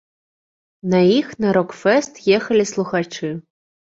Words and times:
На 0.93 1.01
іх 1.17 1.27
на 1.45 1.51
рок-фэст 1.57 2.13
ехалі 2.39 2.65
слухачы. 2.71 3.31